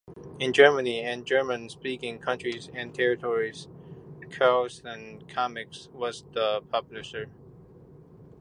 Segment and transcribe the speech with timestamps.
[0.39, 3.67] In Germany and German-speaking countries and territories,
[4.31, 7.29] Carlsen Comics was the publisher.